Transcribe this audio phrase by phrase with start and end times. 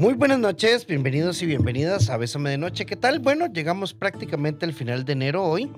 [0.00, 2.86] Muy buenas noches, bienvenidos y bienvenidas a Bésame de Noche.
[2.86, 3.18] ¿Qué tal?
[3.18, 5.70] Bueno, llegamos prácticamente al final de enero hoy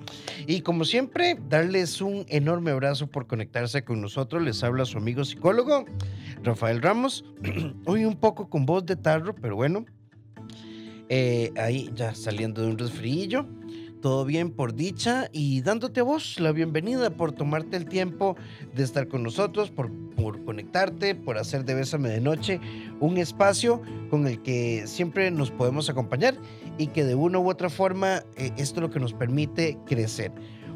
[0.47, 4.41] y como siempre, darles un enorme abrazo por conectarse con nosotros.
[4.41, 5.83] Les habla su amigo psicólogo
[6.41, 7.25] Rafael Ramos.
[7.85, 9.83] hoy un poco con voz de tarro, pero bueno,
[11.09, 13.45] eh, ahí ya saliendo de un resfriillo.
[14.03, 18.35] Todo bien por dicha y dándote a vos la bienvenida por tomarte el tiempo
[18.75, 22.59] de estar con nosotros, por, por conectarte, por hacer de Bésame de Noche
[22.99, 26.35] un espacio con el que siempre nos podemos acompañar
[26.77, 30.33] y que de una u otra forma eh, esto es lo que nos permite crecer.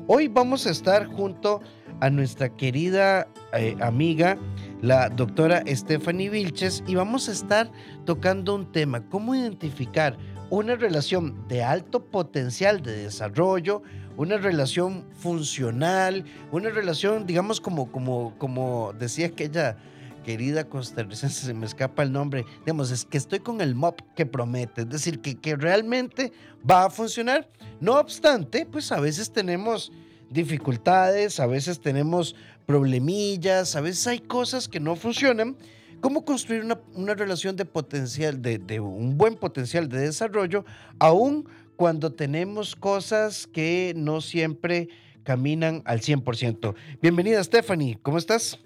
[0.08, 1.60] Hoy vamos a estar junto
[2.00, 4.38] a nuestra querida eh, amiga,
[4.82, 7.70] la doctora Stephanie Vilches, y vamos a estar
[8.06, 10.18] tocando un tema, cómo identificar
[10.50, 13.82] una relación de alto potencial de desarrollo,
[14.16, 19.78] una relación funcional, una relación, digamos, como, como, como decía aquella
[20.24, 24.26] querida costarricense, se me escapa el nombre, digamos, es que estoy con el MOP que
[24.26, 26.34] promete, es decir, que, que realmente
[26.70, 27.50] va a funcionar.
[27.80, 29.92] No obstante, pues a veces tenemos
[30.30, 35.56] dificultades, a veces tenemos problemillas, a veces hay cosas que no funcionan
[36.02, 40.66] cómo construir una, relación de potencial, de, un buen potencial de desarrollo,
[41.00, 44.90] aun cuando tenemos cosas que no siempre
[45.24, 46.76] caminan al 100%.
[47.02, 48.60] Bienvenida Stephanie, ¿cómo estás?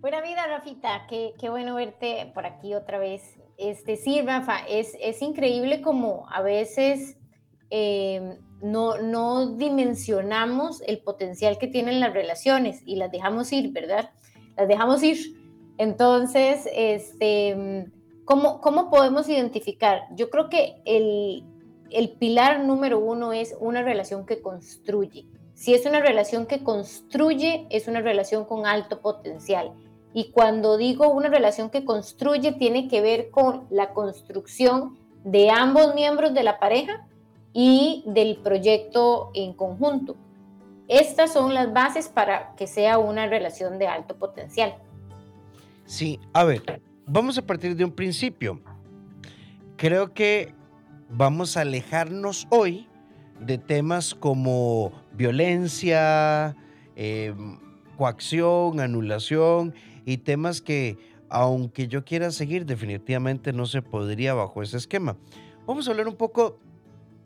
[0.00, 3.36] Buena vida, Rafita, qué, bueno verte por aquí otra vez.
[3.56, 7.16] Este, sí, Rafa, es, es increíble como a veces
[7.70, 14.10] em, no, no dimensionamos el potencial que tienen las relaciones y las dejamos ir, ¿verdad?
[14.56, 15.37] Las dejamos ir
[15.78, 17.86] entonces, este,
[18.24, 20.02] ¿cómo, ¿cómo podemos identificar?
[20.14, 21.44] Yo creo que el,
[21.90, 25.26] el pilar número uno es una relación que construye.
[25.54, 29.72] Si es una relación que construye, es una relación con alto potencial.
[30.12, 35.94] Y cuando digo una relación que construye, tiene que ver con la construcción de ambos
[35.94, 37.06] miembros de la pareja
[37.52, 40.16] y del proyecto en conjunto.
[40.86, 44.74] Estas son las bases para que sea una relación de alto potencial.
[45.88, 48.60] Sí, a ver, vamos a partir de un principio.
[49.78, 50.52] Creo que
[51.08, 52.86] vamos a alejarnos hoy
[53.40, 56.54] de temas como violencia,
[56.94, 57.58] em,
[57.96, 59.72] coacción, anulación
[60.04, 60.98] y temas que,
[61.30, 65.16] aunque yo quiera seguir, definitivamente no se podría bajo ese esquema.
[65.66, 66.60] Vamos a hablar un poco,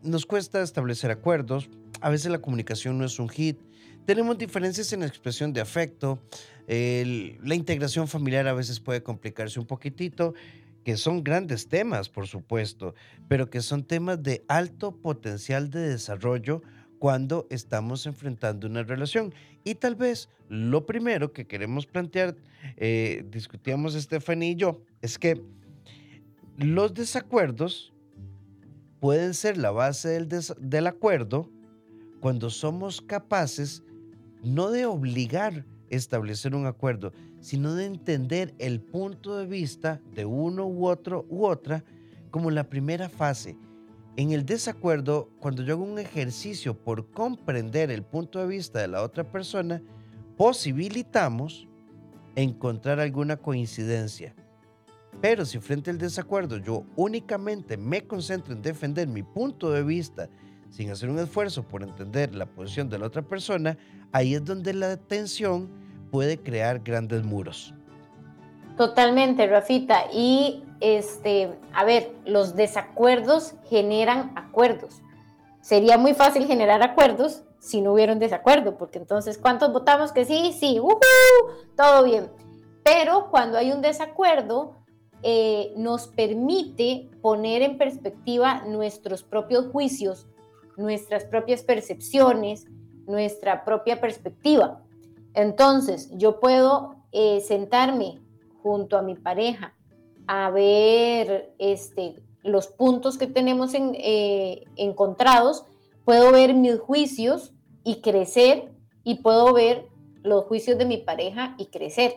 [0.05, 1.69] nos cuesta establecer acuerdos,
[2.01, 3.59] a veces la comunicación no es un hit,
[4.05, 6.19] tenemos diferencias en la expresión de afecto,
[6.67, 10.35] la integración familiar a veces puede complicarse un poquitito,
[10.85, 12.95] que son grandes temas, por supuesto,
[13.29, 16.63] pero que son temas de alto potencial de desarrollo
[16.99, 19.35] cuando estamos enfrentando una relación.
[19.65, 22.37] Y tal vez lo primero que queremos plantear,
[22.77, 25.41] eh, discutíamos Stephanie y yo, es que
[26.57, 27.93] los desacuerdos
[29.01, 31.49] pueden ser la base del, del acuerdo
[32.21, 33.83] cuando somos capaces
[34.43, 40.67] no de obligar establecer un acuerdo, sino de entender el punto de vista de uno
[40.67, 41.85] u otro u otra
[42.31, 43.57] como la primera fase.
[44.17, 48.89] En el desacuerdo, cuando yo hago un ejercicio por comprender el punto de vista de
[48.89, 49.83] la otra persona,
[50.37, 51.69] posibilitamos
[52.37, 54.35] encontrar alguna coincidencia.
[55.21, 60.29] Pero si frente al desacuerdo yo únicamente me concentro en defender mi punto de vista
[60.71, 63.77] sin hacer un esfuerzo por entender la posición de la otra persona,
[64.13, 65.71] ahí es donde la tensión
[66.11, 67.75] puede crear grandes muros.
[68.77, 70.05] Totalmente, Rafita.
[70.13, 75.03] Y este, a ver, los desacuerdos generan acuerdos.
[75.61, 80.25] Sería muy fácil generar acuerdos si no hubiera un desacuerdo, porque entonces, ¿cuántos votamos que
[80.25, 80.53] sí?
[80.59, 80.81] Sí,
[81.77, 82.29] todo bien.
[82.83, 84.75] Pero cuando hay un desacuerdo,
[85.23, 90.27] eh, nos permite poner en perspectiva nuestros propios juicios,
[90.77, 92.67] nuestras propias percepciones,
[93.07, 94.81] nuestra propia perspectiva.
[95.35, 98.21] Entonces, yo puedo eh, sentarme
[98.63, 99.75] junto a mi pareja
[100.27, 105.65] a ver este, los puntos que tenemos en, eh, encontrados,
[106.05, 107.53] puedo ver mis juicios
[107.85, 108.73] y crecer
[109.05, 109.89] y puedo ver
[110.23, 112.15] los juicios de mi pareja y crecer.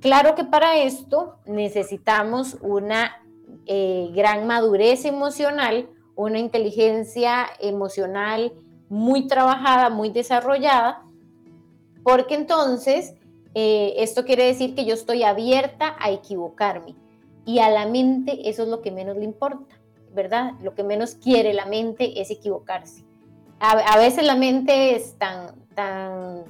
[0.00, 3.22] Claro que para esto necesitamos una
[3.66, 8.52] eh, gran madurez emocional, una inteligencia emocional
[8.92, 11.02] muy trabajada, muy desarrollada,
[12.04, 13.14] porque entonces
[13.54, 16.94] eh, esto quiere decir que yo estoy abierta a equivocarme
[17.46, 19.76] y a la mente eso es lo que menos le importa,
[20.14, 20.52] ¿verdad?
[20.60, 23.02] Lo que menos quiere la mente es equivocarse.
[23.60, 26.44] A, veces la mente es tan, tan,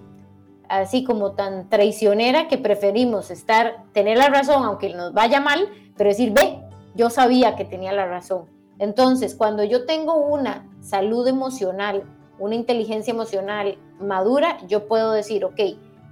[0.68, 6.10] así como tan traicionera que preferimos estar, tener la razón aunque nos vaya mal, pero
[6.10, 6.58] decir, ve,
[6.96, 8.46] yo sabía que tenía la razón.
[8.80, 12.02] Entonces, cuando yo tengo una salud emocional,
[12.38, 15.60] una inteligencia emocional madura, yo puedo decir, ok,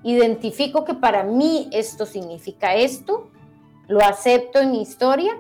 [0.03, 3.31] identifico que para mí esto significa esto,
[3.89, 5.37] lo acepto en mi historia,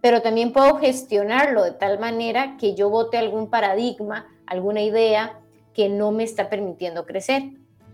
[0.00, 5.40] pero también puedo gestionarlo de tal manera que yo vote algún paradigma, alguna idea
[5.72, 7.42] que no me está permitiendo crecer.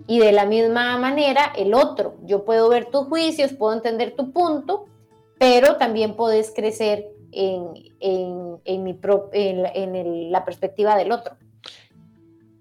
[0.07, 4.33] Y de la misma manera, el otro, yo puedo ver tus juicios, puedo entender tu
[4.33, 4.87] punto,
[5.39, 11.37] pero también puedes crecer en, en, en la perspectiva del otro.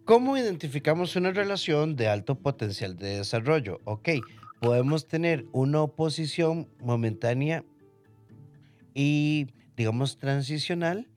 [0.06, 3.80] ¿Cómo identificamos una relación de alto potencial de desarrollo?
[3.83, 4.09] Ok,
[4.59, 7.63] podemos tener una oposición momentánea
[8.95, 9.45] y,
[9.77, 11.07] digamos, transicional,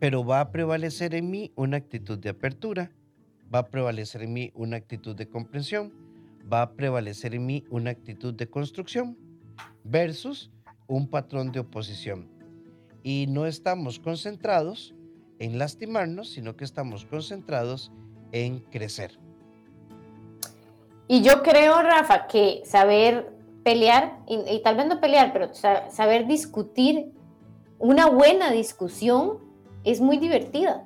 [0.00, 2.90] pero va a prevalecer en mí una actitud de apertura,
[3.54, 5.92] va a prevalecer en mí una actitud de comprensión,
[6.52, 9.16] va a prevalecer en mí una actitud de construcción
[9.84, 10.50] versus
[10.88, 12.28] un patrón de oposición.
[13.04, 14.96] Y no estamos concentrados
[15.42, 17.90] en lastimarnos, sino que estamos concentrados
[18.30, 19.18] en crecer.
[21.08, 23.32] Y yo creo, Rafa, que saber
[23.64, 27.10] pelear, y, tal vez no pelear, pero saber discutir,
[27.80, 29.38] una buena discusión
[29.82, 30.84] es muy divertida.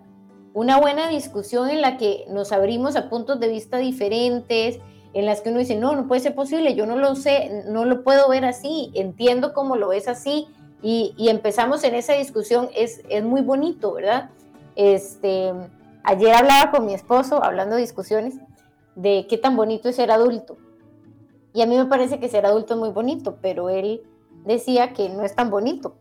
[0.54, 4.80] Una buena discusión en la que nos abrimos a puntos de vista diferentes,
[5.12, 7.84] en las que uno dice, no, no puede ser posible, yo no lo sé, no
[7.84, 10.46] lo puedo ver así, entiendo cómo lo ves así,
[10.82, 14.30] y, y empezamos en esa discusión, es, es muy bonito, ¿verdad?
[14.76, 15.52] Este,
[16.04, 18.34] ayer hablaba con mi esposo, hablando de discusiones,
[18.94, 20.56] de qué tan bonito es ser adulto.
[21.52, 24.02] Y a mí me parece que ser adulto es muy bonito, pero él
[24.44, 25.96] decía que no es tan bonito,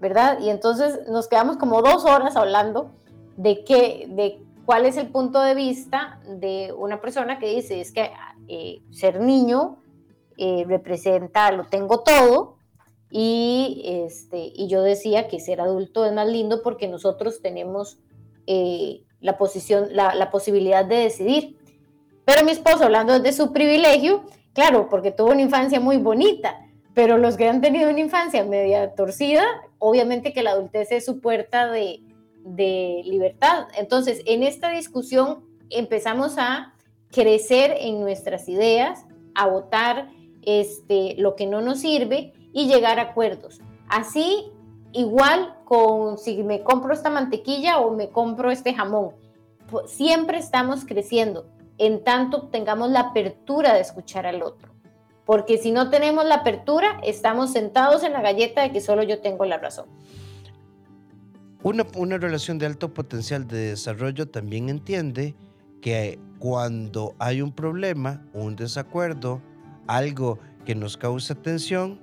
[0.00, 0.38] ¿verdad?
[0.40, 2.90] Y entonces nos quedamos como dos horas hablando
[3.36, 7.90] de qué, de cuál es el punto de vista de una persona que dice es
[7.90, 8.10] que
[8.48, 9.78] eh, ser niño
[10.36, 12.56] eh, representa lo tengo todo
[13.10, 17.98] y este y yo decía que ser adulto es más lindo porque nosotros tenemos
[18.50, 21.58] eh, la, posición, la, posibilidad de decidir.
[22.24, 24.24] Pero mi esposo, hablando de su privilegio,
[24.54, 26.58] claro, porque tuvo una infancia muy bonita,
[26.94, 29.44] pero los que han tenido una infancia media torcida,
[29.78, 32.00] obviamente que la adultez es su puerta de,
[32.42, 33.68] de libertad.
[33.76, 36.72] Entonces, en esta discusión empezamos a
[37.12, 39.04] crecer en nuestras ideas,
[39.34, 40.08] a votar
[40.42, 43.60] este, lo que no nos sirve y llegar a acuerdos.
[43.90, 44.50] Así
[44.92, 49.10] Igual con si me compro esta mantequilla o me compro este jamón.
[49.86, 51.46] Siempre estamos creciendo
[51.78, 54.72] en tanto tengamos la apertura de escuchar al otro.
[55.24, 59.20] Porque si no tenemos la apertura, estamos sentados en la galleta de que solo yo
[59.20, 59.86] tengo la razón.
[61.62, 65.34] Una, una relación de alto potencial de desarrollo también entiende
[65.80, 69.42] que cuando hay un problema, un desacuerdo,
[69.86, 72.00] algo que nos causa tensión,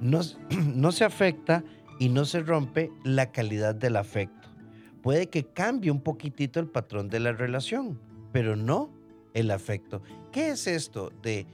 [0.00, 0.20] no,
[0.74, 1.64] no se afecta
[1.98, 4.48] y no se rompe la calidad del afecto.
[5.02, 8.00] Puede que cambie un poquitito el patrón de la relación,
[8.32, 8.90] pero no
[9.34, 10.02] el afecto.
[10.32, 11.46] ¿Qué es esto de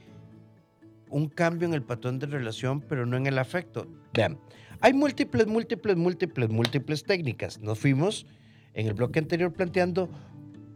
[1.09, 3.87] un cambio en el patrón de relación, pero no en el afecto?
[4.13, 4.39] Vean,
[4.81, 7.59] hay múltiples, múltiples, múltiples, múltiples técnicas.
[7.59, 8.25] Nos fuimos
[8.73, 10.09] en el bloque anterior planteando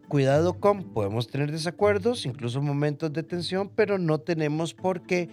[0.08, 5.30] cuidado con, podemos tener desacuerdos, incluso momentos de tensión, pero no tenemos por qué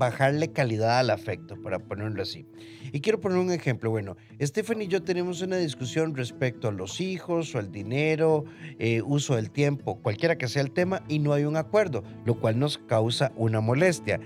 [0.00, 2.46] bajarle calidad al afecto, para ponerlo así.
[2.92, 3.90] Y quiero poner un ejemplo.
[3.90, 8.44] Bueno, Stephanie y yo tenemos una discusión respecto a los hijos o al dinero,
[8.78, 12.40] eh, uso del tiempo, cualquiera que sea el tema, y no hay un acuerdo, lo
[12.40, 14.20] cual nos causa una molestia.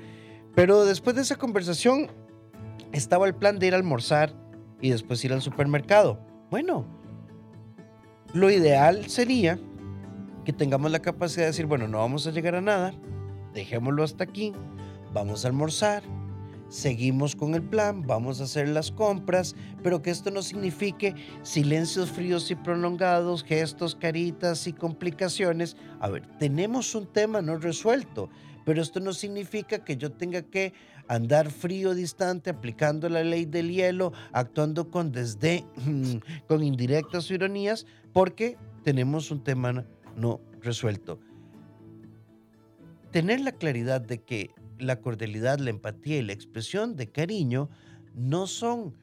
[0.54, 2.08] Pero después de esa conversación
[2.92, 4.32] estaba el plan de ir a almorzar
[4.80, 6.20] y después ir al supermercado.
[6.50, 6.86] Bueno,
[8.32, 9.58] lo ideal sería
[10.44, 12.94] que tengamos la capacidad de decir, bueno, no vamos a llegar a nada,
[13.54, 14.52] dejémoslo hasta aquí,
[15.14, 16.02] vamos a almorzar,
[16.68, 22.10] seguimos con el plan, vamos a hacer las compras, pero que esto no signifique silencios
[22.10, 25.76] fríos y prolongados, gestos, caritas y complicaciones.
[26.00, 28.28] A ver, tenemos un tema no resuelto,
[28.64, 30.72] pero esto no significa que yo tenga que
[31.06, 35.64] andar frío, distante, aplicando la ley del hielo, actuando con desdén,
[36.48, 39.84] con indirectas ironías, porque tenemos un tema
[40.16, 41.20] no resuelto.
[43.12, 44.50] Tener la claridad de que
[44.84, 47.68] la cordialidad, la empatía y la expresión de cariño
[48.14, 48.94] no son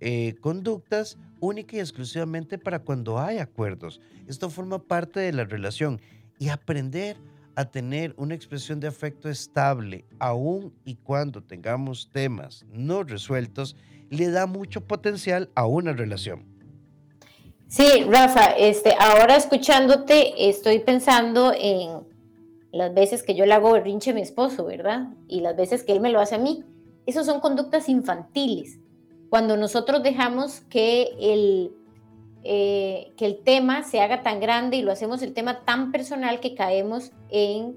[0.00, 4.00] eh, conductas únicas y exclusivamente para cuando hay acuerdos.
[4.26, 6.00] Esto forma parte de la relación
[6.38, 7.16] y aprender
[7.56, 13.74] a tener una expresión de afecto estable, aun y cuando tengamos temas no resueltos,
[14.10, 16.44] le da mucho potencial a una relación.
[17.66, 22.07] Sí, Rafa, este, ahora escuchándote estoy pensando en
[22.72, 25.08] las veces que yo le hago berrinche a mi esposo, ¿verdad?
[25.26, 26.64] Y las veces que él me lo hace a mí.
[27.06, 28.78] Esas son conductas infantiles.
[29.30, 31.70] cuando nosotros dejamos que el,
[32.44, 36.40] eh, que el tema se haga tan grande y lo hacemos el tema tan personal
[36.40, 37.76] que caemos en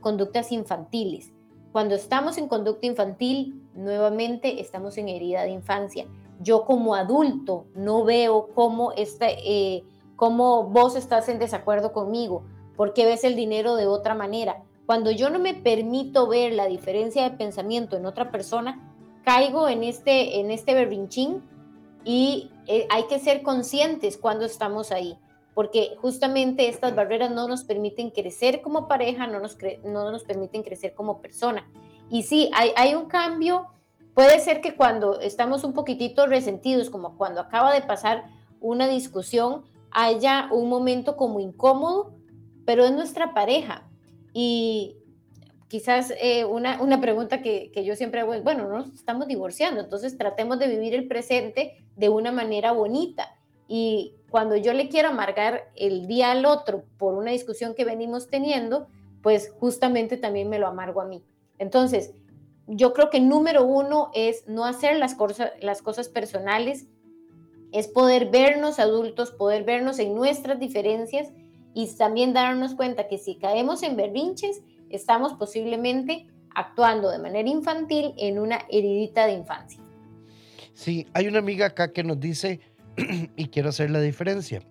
[0.00, 1.32] conductas infantiles.
[1.72, 6.06] Cuando estamos en conducta infantil, nuevamente estamos en herida de infancia.
[6.40, 9.82] Yo como adulto no veo cómo, esta, eh,
[10.16, 12.44] cómo vos estás en desacuerdo conmigo,
[12.82, 14.64] porque ves el dinero de otra manera.
[14.86, 18.92] Cuando yo no me permito ver la diferencia de pensamiento en otra persona,
[19.24, 21.44] caigo en este, en este berrinchín
[22.04, 25.16] y eh, hay que ser conscientes cuando estamos ahí,
[25.54, 30.64] porque justamente estas barreras no nos permiten crecer como pareja, no nos, no nos permiten
[30.64, 31.70] crecer como persona.
[32.10, 33.68] Y sí, hay, hay un cambio,
[34.12, 38.24] puede ser que cuando estamos un poquitito resentidos, como cuando acaba de pasar
[38.60, 39.62] una discusión,
[39.92, 42.20] haya un momento como incómodo,
[42.64, 43.88] pero es nuestra pareja.
[44.32, 44.96] Y
[45.68, 49.80] quizás eh, una, una, pregunta que, que, yo siempre hago es, bueno, nos estamos divorciando,
[49.80, 53.34] entonces tratemos de vivir el presente de una manera bonita.
[53.68, 58.28] Y cuando yo le quiero amargar el día al otro por una discusión que venimos
[58.28, 58.86] teniendo,
[59.22, 61.22] pues justamente también me lo amargo a mí.
[61.58, 62.12] Entonces,
[62.66, 66.86] yo creo que número uno es no hacer las, cosas, las cosas personales,
[67.72, 71.32] es poder vernos adultos, poder vernos en nuestras diferencias
[71.74, 78.12] y también darnos cuenta que si caemos en berrinches, estamos posiblemente actuando de manera infantil
[78.18, 79.80] en una heridita de infancia.
[80.74, 82.60] Sí, hay una amiga acá que nos dice,
[83.36, 84.62] y quiero hacer la diferencia,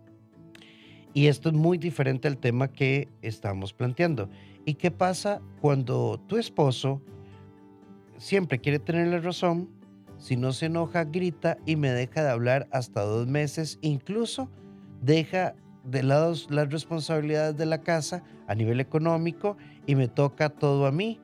[1.13, 4.29] y esto es muy diferente al tema que estamos planteando.
[4.65, 7.01] ¿Y qué pasa cuando tu esposo
[8.17, 9.69] siempre quiere tener la razón?
[10.17, 14.49] Si no se enoja, grita y me deja de hablar hasta dos meses, incluso
[15.01, 19.57] deja de las responsabilidades de la casa a nivel económico
[19.87, 21.19] y me toca todo a mí.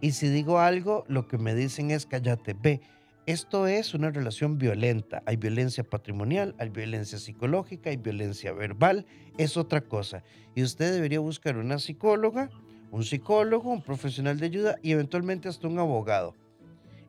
[0.00, 2.80] Y si digo algo, lo que me dicen es cállate, ve.
[3.26, 5.22] Esto es una relación violenta.
[5.26, 9.04] Hay violencia patrimonial, hay violencia psicológica, hay violencia verbal.
[9.36, 10.22] Es otra cosa.
[10.54, 12.48] Y usted debería buscar una psicóloga,
[12.90, 16.34] un psicólogo, un profesional de ayuda y eventualmente hasta un abogado.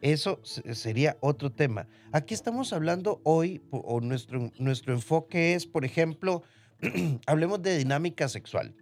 [0.01, 1.87] Eso sería otro tema.
[2.11, 6.43] Aquí estamos hablando hoy, o nuestro, nuestro enfoque es, por ejemplo,
[7.25, 8.73] hablemos de dinámica sexual.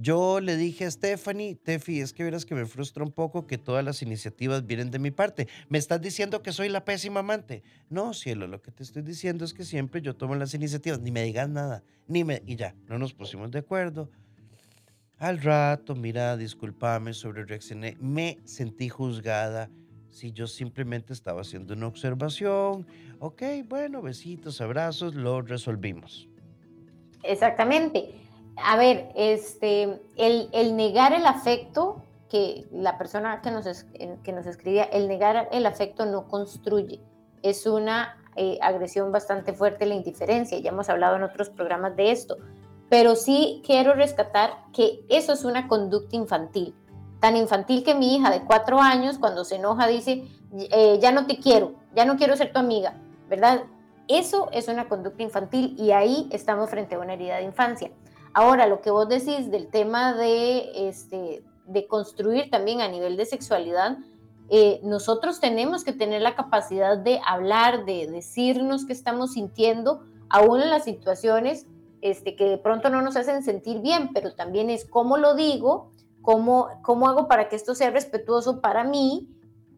[0.00, 3.58] Yo le dije a Stephanie, Tefi, es que verás que me frustra un poco que
[3.58, 5.48] todas las iniciativas vienen de mi parte.
[5.68, 7.64] ¿Me estás diciendo que soy la pésima amante?
[7.90, 11.10] No, cielo, lo que te estoy diciendo es que siempre yo tomo las iniciativas, ni
[11.10, 12.42] me digas nada, ni me...
[12.46, 14.08] Y ya, no nos pusimos de acuerdo.
[15.18, 19.68] Al rato, mira, discúlpame sobre reaccioné, me sentí juzgada
[20.10, 22.86] si yo simplemente estaba haciendo una observación.
[23.18, 26.28] Ok, bueno, besitos, abrazos, lo resolvimos.
[27.22, 28.14] Exactamente.
[28.56, 33.64] A ver, este, el, negar el afecto, que la persona que nos,
[34.22, 37.00] que nos escribía, el negar el afecto no construye.
[37.42, 40.58] Es una eh, agresión bastante fuerte la indiferencia.
[40.58, 42.36] Ya hemos hablado en otros programas de esto.
[42.88, 46.74] Pero sí quiero rescatar que eso es una conducta infantil.
[47.20, 50.24] Tan infantil que mi hija de cuatro años, cuando se enoja, dice,
[50.56, 52.94] eh, ya no te quiero, ya no quiero ser tu amiga,
[53.28, 53.64] ¿verdad?
[54.08, 57.90] Eso es una conducta infantil y ahí estamos frente a una herida de infancia.
[58.32, 63.26] Ahora, lo que vos decís del tema de, este, de construir también a nivel de
[63.26, 63.98] sexualidad,
[64.48, 70.00] eh, nosotros tenemos que tener la capacidad de hablar, de decirnos qué estamos sintiendo,
[70.30, 71.66] aún en las situaciones
[72.00, 75.90] este, que de pronto no nos hacen sentir bien, pero también es cómo lo digo,
[76.22, 79.28] cómo, cómo hago para que esto sea respetuoso para mí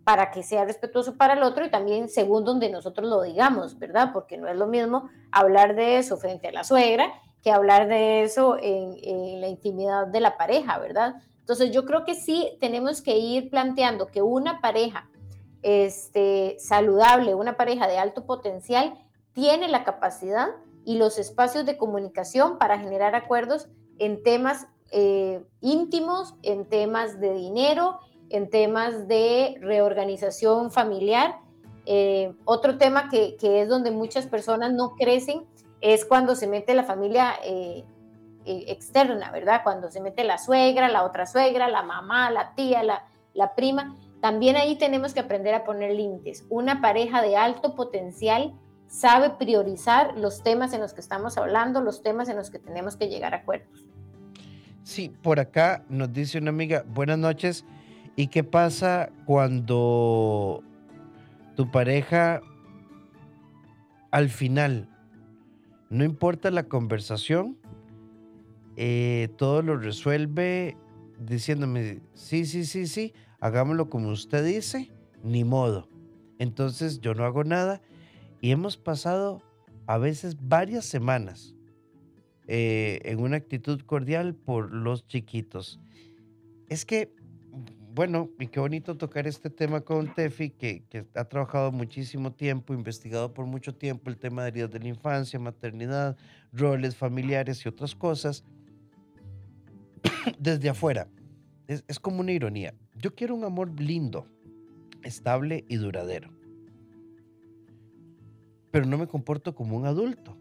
[0.05, 4.11] para que sea respetuoso para el otro y también según donde nosotros lo digamos, ¿verdad?
[4.13, 8.23] Porque no es lo mismo hablar de eso frente a la suegra que hablar de
[8.23, 11.17] eso en, la intimidad de la pareja, ¿verdad?
[11.41, 15.09] Entonces yo creo que sí tenemos que ir planteando que una pareja
[15.63, 18.95] este, saludable, una pareja de alto potencial,
[19.33, 20.49] tiene la capacidad
[20.85, 27.33] y los espacios de comunicación para generar acuerdos en temas eh, íntimos, en temas de
[27.33, 31.37] dinero, en temas de reorganización familiar.
[31.85, 35.45] Eh, otro tema que, es donde muchas personas no crecen
[35.81, 37.85] es cuando se mete la familia eh,
[38.45, 39.63] eh, externa, ¿verdad?
[39.65, 43.97] Cuando se mete la suegra, la otra suegra, la mamá, la tía, la, la prima.
[44.21, 46.45] También ahí tenemos que aprender a poner límites.
[46.49, 48.55] Una pareja de alto potencial
[48.87, 52.97] sabe priorizar los temas en los que estamos hablando, los temas en los que tenemos
[52.97, 53.87] que llegar a acuerdos.
[54.83, 57.65] Sí, por acá nos dice una amiga, buenas noches.
[58.17, 60.63] ¿Y qué pasa cuando
[61.57, 62.43] tu pareja
[64.11, 64.89] al final,
[65.89, 67.57] no importa la conversación,
[68.77, 70.77] eh, todo lo resuelve
[71.19, 74.91] diciéndome, sí, sí, sí, sí, hagámoslo como usted dice,
[75.23, 75.89] ni modo.
[76.39, 77.83] Entonces yo no hago nada
[78.41, 79.43] y hemos pasado
[79.87, 81.55] a veces varias semanas
[82.47, 85.79] eh, en una actitud cordial por los chiquitos.
[86.69, 87.13] Es que,
[87.95, 93.35] bueno, y qué bonito tocar este tema con Tefi, que, ha trabajado muchísimo tiempo, investigado
[93.35, 96.17] por mucho tiempo el tema de heridas de la infancia, maternidad,
[96.53, 98.45] roles familiares y otras cosas,
[100.39, 101.09] desde afuera.
[101.67, 102.75] Es, es como una ironía.
[102.95, 104.27] Yo quiero un amor lindo,
[105.03, 106.31] estable y duradero.
[108.71, 110.37] Pero no me comporto como un adulto.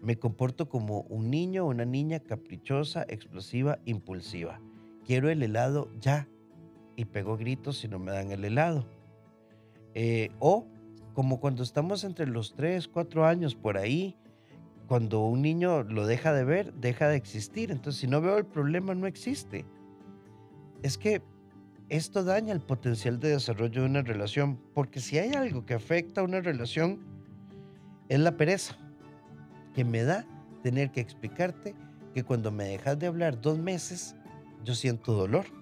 [0.00, 4.60] Me comporto como un niño o una niña caprichosa, explosiva, impulsiva.
[5.04, 6.28] Quiero el helado ya.
[6.98, 8.84] Y pego gritos si no me dan el helado.
[9.94, 10.66] Eh, o
[11.14, 14.16] como cuando estamos entre los 3, 4 años por ahí,
[14.88, 17.70] cuando un niño lo deja de ver, deja de existir.
[17.70, 19.64] Entonces, si no veo el problema, no existe.
[20.82, 21.22] Es que
[21.88, 26.20] esto daña el potencial de desarrollo de una relación, porque si hay algo que afecta
[26.20, 26.98] a una relación,
[28.08, 28.76] es la pereza,
[29.72, 30.26] que me da
[30.64, 31.76] tener que explicarte
[32.12, 34.16] que cuando me dejas de hablar dos meses,
[34.64, 35.57] yo siento dolor.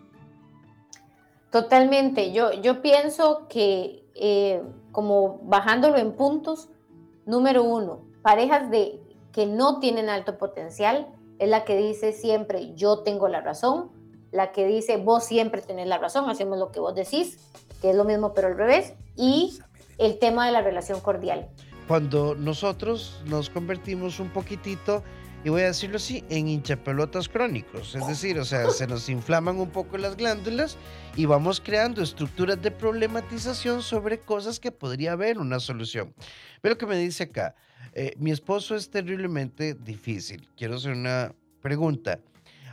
[1.50, 4.62] Totalmente, yo, yo pienso que eh,
[4.92, 6.68] como bajándolo en puntos,
[7.24, 9.00] número uno, parejas de
[9.32, 13.90] que no tienen alto potencial es la que dice siempre yo tengo la razón,
[14.32, 17.38] la que dice vos siempre tenés la razón, hacemos lo que vos decís,
[17.80, 19.58] que es lo mismo pero al revés, y
[19.98, 21.48] el tema de la relación cordial.
[21.88, 25.02] Cuando nosotros nos convertimos un poquitito,
[25.46, 29.60] y voy a decirlo así, en hinchapelotas crónicos, es decir, o sea, se nos inflaman
[29.60, 30.76] un poco las glándulas
[31.14, 36.12] y vamos creando estructuras de problematización sobre cosas que podría haber una solución.
[36.64, 37.54] Ve lo que me dice acá,
[37.92, 40.48] eh, mi esposo es terriblemente difícil.
[40.56, 42.18] Quiero hacer una pregunta.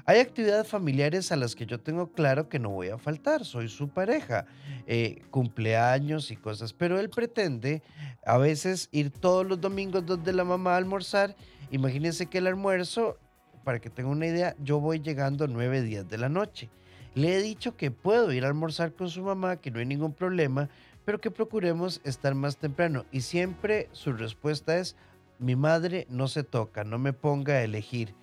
[0.06, 3.70] Hay actividades familiares a las que yo tengo claro que no voy a faltar, soy
[3.70, 4.46] su pareja,
[4.86, 7.82] eh, cumpleaños y cosas, pero él pretende
[8.26, 11.38] a veces ir todos los domingos donde la mamá a almorzar.
[11.72, 13.18] Imagínense que el almuerzo,
[13.64, 16.70] para que tenga una idea, yo voy llegando a 9, 10 de la noche.
[17.16, 20.12] Le he dicho que puedo ir a almorzar con su mamá, que no hay ningún
[20.12, 20.68] problema,
[21.06, 23.06] pero que procuremos estar más temprano.
[23.14, 24.98] Y siempre su respuesta es,
[25.40, 28.14] mi madre no se toca, no me ponga a elegir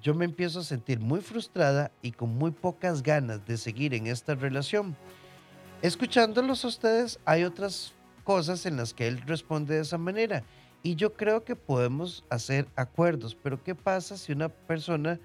[0.00, 4.06] yo me empiezo a sentir muy frustrada y con muy pocas ganas de seguir en
[4.06, 4.96] esta relación.
[5.82, 7.92] Escuchándolos a ustedes, hay otras
[8.24, 10.42] cosas en las que él responde de esa manera.
[10.82, 15.18] Y yo creo que podemos hacer acuerdos, pero ¿qué pasa si una persona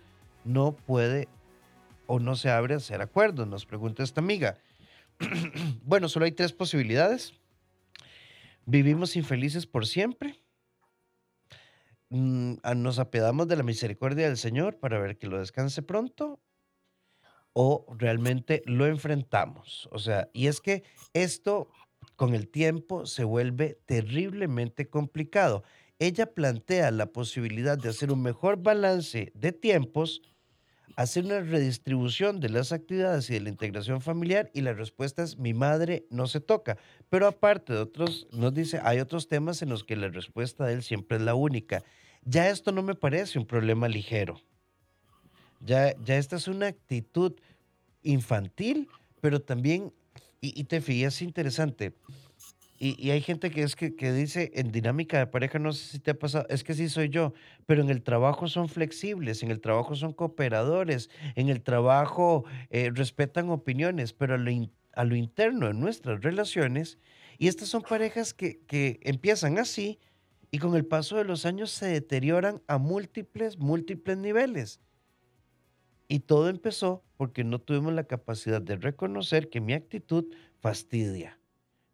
[0.43, 1.27] no puede
[2.07, 3.47] o no se abre a hacer acuerdos?
[3.47, 4.57] Nos pregunta esta amiga.
[5.85, 7.33] bueno, solo hay tres posibilidades.
[8.65, 10.39] Vivimos infelices por siempre
[12.11, 16.41] nos apedamos de la misericordia del Señor para ver que lo descanse pronto
[17.53, 19.87] o realmente lo enfrentamos.
[19.91, 21.69] O sea, y es que esto
[22.15, 25.63] con el tiempo se vuelve terriblemente complicado.
[25.99, 30.21] Ella plantea la posibilidad de hacer un mejor balance de tiempos,
[30.97, 35.37] hacer una redistribución de las actividades y de la integración familiar y la respuesta es
[35.37, 36.77] mi madre no se toca.
[37.09, 40.73] Pero aparte de otros, nos dice, hay otros temas en los que la respuesta de
[40.73, 41.83] él siempre es la única
[42.23, 44.39] ya esto no me parece un problema ligero.
[45.59, 47.33] Ya, ya esta es una actitud
[48.03, 48.87] infantil,
[49.21, 49.93] pero también,
[50.39, 51.93] y, te fías interesante,
[52.79, 56.11] y, hay gente que es que, dice en dinámica de pareja, no sé si te
[56.11, 57.33] ha pasado, es que sí soy yo,
[57.67, 62.89] pero en el trabajo son flexibles, en el trabajo son cooperadores, en el trabajo eh,
[62.91, 64.51] respetan opiniones, pero a lo,
[64.93, 66.97] a lo, interno de nuestras relaciones,
[67.37, 69.99] y estas son parejas que, que empiezan así,
[70.51, 74.81] y con el paso de los años se deterioran a múltiples, múltiples niveles.
[76.09, 80.25] Y todo empezó porque no tuvimos la capacidad de reconocer que mi actitud
[80.59, 81.39] fastidia.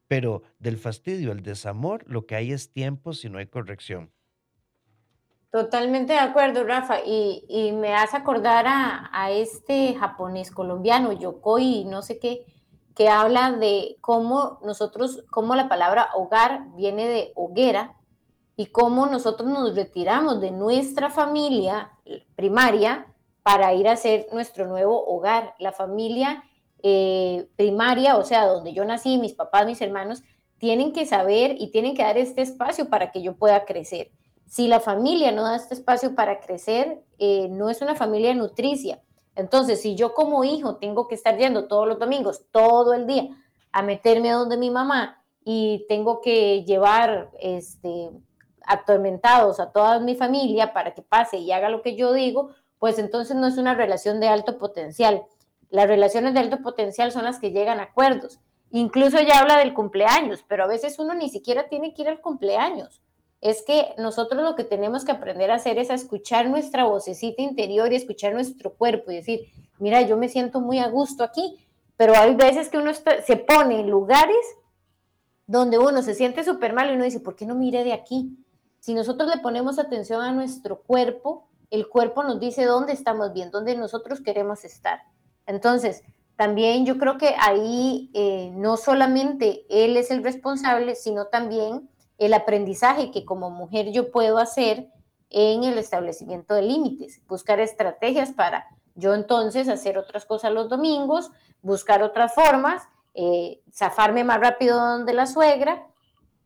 [0.08, 4.12] Pero del fastidio al desamor, lo que hay es tiempo si no hay corrección.
[5.52, 7.02] Totalmente de acuerdo, Rafa.
[7.06, 12.46] Y, me hace acordar a, a, este japonés colombiano, Yokoi, no sé qué,
[12.96, 17.98] que habla de cómo nosotros, cómo la palabra hogar viene de hoguera
[18.58, 21.91] y cómo nosotros nos retiramos de nuestra familia
[22.36, 23.06] primaria
[23.43, 25.54] para ir a hacer nuestro nuevo hogar.
[25.60, 26.43] La familia
[26.82, 30.24] eh, primaria, o sea, donde yo nací, mis papás, mis hermanos,
[30.58, 34.12] tienen que saber y tienen que dar este espacio para que yo pueda crecer.
[34.48, 39.04] Si la familia no da este espacio para crecer, eh, no es una familia nutricia.
[39.36, 43.30] Entonces, si yo como hijo tengo que estar yendo todos los domingos, todo el día,
[43.72, 48.10] a meterme donde mi mamá y tengo que llevar este,
[48.67, 52.99] atormentados a toda mi familia para que pase y haga lo que yo digo, pues
[52.99, 55.23] entonces no es una relación de alto potencial.
[55.69, 58.39] Las relaciones de alto potencial son las que llegan a acuerdos.
[58.71, 62.21] Incluso ya habla del cumpleaños, pero a veces uno ni siquiera tiene que ir al
[62.21, 63.01] cumpleaños.
[63.39, 67.41] Es que nosotros lo que tenemos que aprender a hacer es a escuchar nuestra vocecita
[67.41, 69.41] interior y escuchar nuestro cuerpo y decir,
[69.80, 71.58] mira, yo me siento muy a gusto aquí,
[71.95, 74.36] pero hay veces que uno se pone en lugares
[75.45, 78.38] donde uno se siente súper mal y uno dice, ¿por qué no mire de aquí?
[78.80, 83.52] Si nosotros le ponemos atención a nuestro cuerpo, el cuerpo nos dice dónde estamos bien,
[83.52, 85.02] dónde nosotros queremos estar.
[85.46, 86.04] Entonces,
[86.36, 92.34] también yo creo que ahí eh, no solamente él es el responsable, sino también el
[92.34, 94.88] aprendizaje que como mujer yo puedo hacer
[95.30, 101.32] en el establecimiento de límites, buscar estrategias para yo entonces hacer otras cosas los domingos,
[101.62, 105.88] buscar otras formas, eh, zafarme más rápido donde la suegra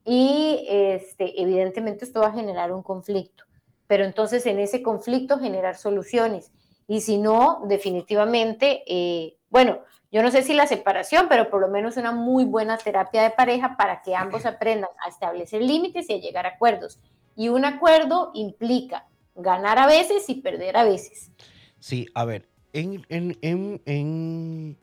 [0.05, 3.43] y este, evidentemente esto va a generar un conflicto,
[3.87, 6.51] pero entonces en ese conflicto generar soluciones
[6.87, 9.79] y si no, definitivamente, eh, bueno,
[10.11, 13.29] yo no sé si la separación, pero por lo menos una muy buena terapia de
[13.29, 16.99] pareja para que ambos aprendan a establecer límites y a llegar a acuerdos.
[17.37, 21.31] Y un acuerdo implica ganar a veces y perder a veces.
[21.79, 23.05] Sí, a ver, en,
[23.39, 24.77] en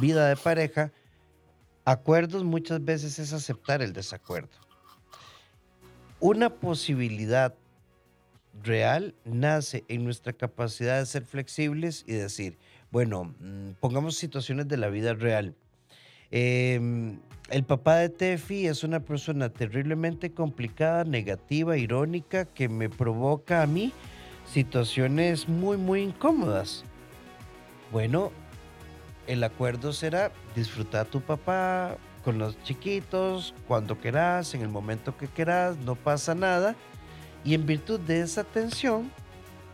[0.00, 0.90] vida de pareja,
[1.90, 4.50] acuerdos muchas veces es aceptar el desacuerdo.
[6.20, 7.54] Una posibilidad
[8.62, 12.58] real nace en nuestra capacidad de ser flexibles y decir,
[12.90, 15.54] bueno, mm, pongamos situaciones de la vida real.
[16.30, 23.62] Em, el papá de Tefi es una persona terriblemente complicada, negativa, irónica, que me provoca
[23.62, 23.92] a mí
[24.46, 26.84] situaciones muy, muy incómodas.
[27.92, 28.30] Bueno,
[29.26, 35.16] el acuerdo será disfrutar a tu papá con los chiquitos, cuando quieras, en el momento
[35.16, 36.74] que quieras, no pasa nada.
[37.44, 39.10] Y en virtud de esa tensión,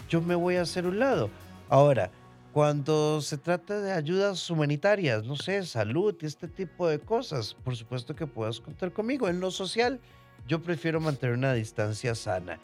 [0.09, 1.31] yo me voy a hacer un lado.
[1.69, 2.11] Ahora,
[2.53, 7.77] cuando se trata de ayudas humanitarias, no sé, salud y este tipo de cosas, por
[7.77, 9.29] supuesto que puedas contar conmigo.
[9.29, 10.01] En lo social,
[10.47, 12.59] yo prefiero mantener una distancia sana.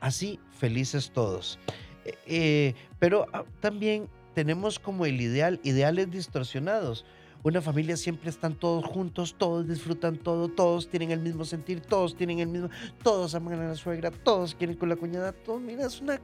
[0.00, 1.58] Así, felices todos.
[2.04, 7.04] Eh, eh, pero ah, también tenemos como el ideal, ideales distorsionados.
[7.44, 12.16] Una familia siempre están todos juntos, todos disfrutan todo, todos tienen el mismo sentir, todos
[12.16, 12.68] tienen el mismo,
[13.02, 16.20] todos aman a la suegra, todos quieren con la cuñada, todo, mira, es una...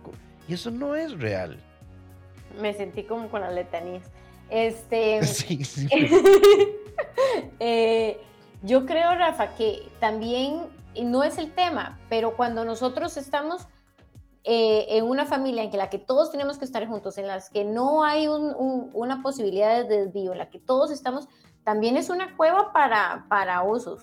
[0.48, 1.58] Y eso no es real.
[2.60, 4.10] Me sentí como con las letanías.
[4.50, 5.22] Este...
[5.24, 5.88] Sí, sí.
[7.60, 8.18] eh,
[8.62, 10.62] yo creo, Rafa, que también
[11.02, 13.66] no es el tema, pero cuando nosotros estamos
[14.46, 17.64] eh, en una familia en la que todos tenemos que estar juntos, en las que
[17.64, 21.28] no hay una posibilidad de desvío, en la que todos estamos,
[21.64, 24.02] también es una cueva para, para osos.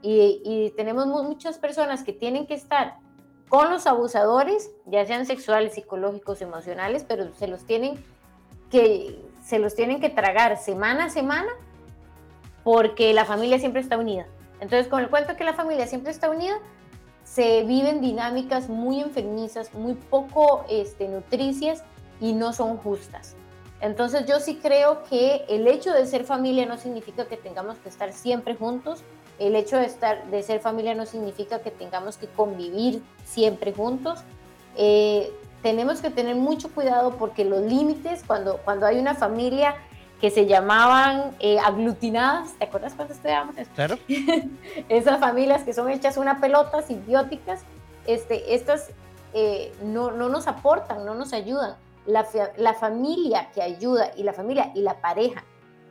[0.00, 2.98] Y, tenemos muchas personas que tienen que estar
[3.48, 8.04] con los abusadores, ya sean sexuales, psicológicos, emocionales, pero se los tienen
[8.70, 11.50] que, se los tienen que tragar semana a semana
[12.62, 14.26] porque la familia siempre está unida.
[14.60, 16.60] Entonces, con el cuento que la familia siempre está unida,
[17.24, 21.82] se viven dinámicas muy enfermizas, muy poco este, nutricias
[22.20, 23.34] y no son justas.
[23.80, 27.88] Entonces yo sí creo que el hecho de ser familia no significa que tengamos que
[27.88, 29.02] estar siempre juntos,
[29.38, 34.20] el hecho de, estar, de ser familia no significa que tengamos que convivir siempre juntos.
[34.76, 35.32] Eh,
[35.62, 39.74] tenemos que tener mucho cuidado porque los límites, cuando, cuando hay una familia
[40.20, 42.52] que se llamaban eh, aglutinadas.
[42.54, 43.74] ¿Te acuerdas cuando estudiábamos esto?
[43.74, 43.98] Claro.
[44.88, 47.62] Esas familias que son hechas una pelota, simbióticas,
[48.06, 48.90] este, estas
[49.32, 51.76] eh, no, no, nos aportan, no nos ayudan.
[52.06, 55.42] La, la familia que ayuda y la familia y la pareja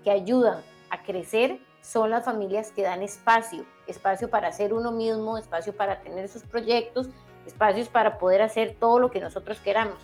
[0.03, 5.37] que ayudan a crecer son las familias que dan espacio, espacio para ser uno mismo,
[5.37, 7.09] espacio para tener sus proyectos,
[7.45, 9.97] espacios para poder hacer todo lo que nosotros queramos.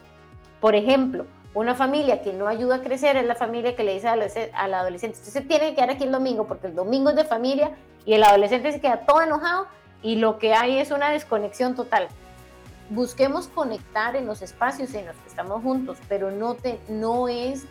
[0.59, 4.07] Por ejemplo, una familia que no ayuda a crecer es la familia que le dice
[4.07, 7.25] al adolescente, usted se tiene que quedar aquí el domingo porque el domingo es de
[7.25, 7.71] familia
[8.05, 9.67] y el adolescente se queda todo enojado
[10.03, 12.07] y lo que hay es una desconexión total.
[12.91, 17.65] Busquemos conectar en los espacios en los que estamos juntos, pero no, te, no es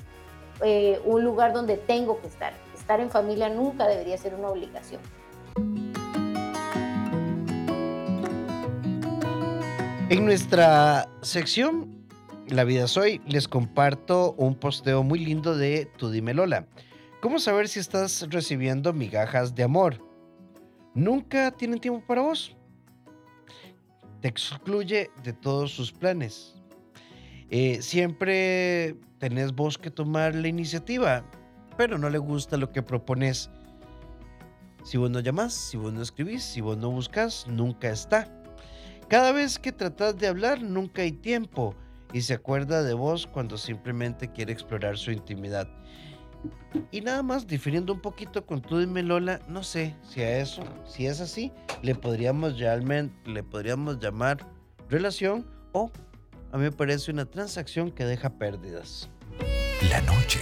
[0.63, 2.53] eh, un lugar donde tengo que estar.
[2.77, 5.01] Estar en familia nunca debería ser una obligación.
[10.11, 11.98] En nuestra sección
[12.51, 16.67] la Vida Soy, les comparto un posteo muy lindo de Tu Dime Lola.
[17.21, 20.03] ¿Cómo saber si estás recibiendo migajas de amor?
[20.95, 22.57] Nunca tienen tiempo para vos.
[24.21, 26.55] Te excluye de todos sus planes.
[27.51, 31.25] Eh, siempre tenés vos que tomar la iniciativa,
[31.77, 33.51] pero no le gusta lo que propones.
[34.85, 38.33] Si vos no llamás, si vos no escribís, si vos no buscas, nunca está.
[39.09, 41.75] Cada vez que tratas de hablar, nunca hay tiempo
[42.13, 45.69] y se acuerda de vos cuando simplemente quiere explorar su intimidad.
[46.91, 50.63] Y nada más, difiriendo un poquito con tú dime Lola, no sé si a eso,
[50.87, 54.39] si es así, le podríamos, realmente, le podríamos llamar
[54.89, 55.91] relación o
[56.53, 59.11] a mí me parece una transacción que deja pérdidas.
[59.91, 60.41] La noche,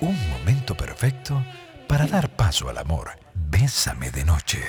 [0.00, 1.42] un momento perfecto
[1.88, 3.10] para dar paso al amor.
[3.34, 4.60] Bésame de noche.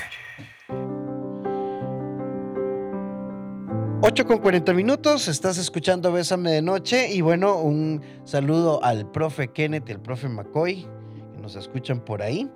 [4.05, 9.47] 8 con 40 minutos, estás escuchando Bésame de Noche y bueno, un saludo al profe
[9.47, 10.85] Kenneth y al profe McCoy,
[11.33, 12.51] que nos escuchan por ahí.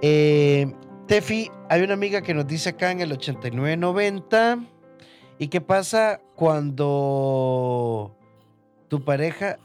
[0.00, 0.72] Eh,
[1.08, 4.64] Tefi, hay una amiga que nos dice acá en el 8990,
[5.38, 8.16] ¿y qué pasa cuando
[8.88, 9.58] tu pareja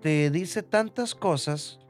[0.00, 1.80] te dice tantas cosas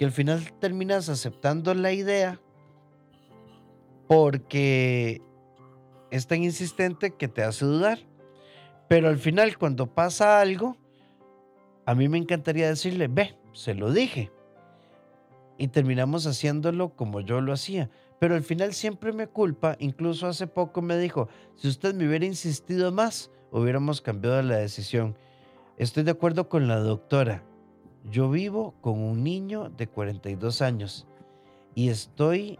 [0.00, 2.40] que al final terminas aceptando la idea
[4.08, 5.22] porque
[6.10, 7.98] es tan insistente que te hace dudar.
[8.88, 10.76] Pero al final, cuando pasa algo,
[11.84, 14.30] a mí me encantaría decirle, ve, se lo dije.
[15.58, 17.90] Y terminamos haciéndolo como yo lo hacía.
[18.18, 22.24] Pero al final siempre me culpa, incluso hace poco me dijo, si usted me hubiera
[22.24, 25.16] insistido más, hubiéramos cambiado la decisión.
[25.76, 27.42] Estoy de acuerdo con la doctora.
[28.10, 31.06] Yo vivo con un niño de 42 años
[31.74, 32.58] y estoy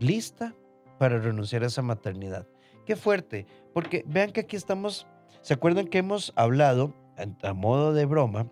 [0.00, 0.54] lista
[0.98, 2.46] para renunciar a esa maternidad.
[2.84, 5.06] Qué fuerte, porque vean que aquí estamos,
[5.42, 6.94] ¿se acuerdan que hemos hablado
[7.42, 8.50] a modo de broma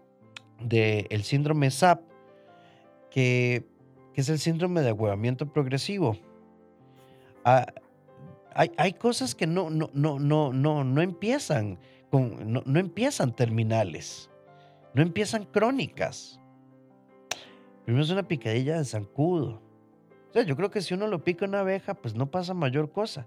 [0.61, 2.03] del síndrome SAP,
[3.11, 3.67] que,
[4.15, 6.17] es el síndrome de agüevamiento progresivo?
[7.45, 7.67] Ah,
[8.55, 11.79] hay, cosas que no, no, no, no, no, no empiezan
[12.11, 14.31] con, no empiezan terminales,
[14.95, 16.41] no empiezan crónicas.
[17.85, 19.66] Primero es una picadilla de zancudo
[20.43, 23.27] yo creo que si uno lo pica una abeja, pues no pasa mayor cosa.